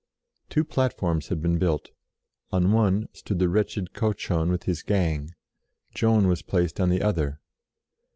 [0.49, 1.91] Two plat forms had been built;
[2.51, 5.35] on one stood the wretched Cauchon with his gang;
[5.93, 7.39] Joan was placed on the other.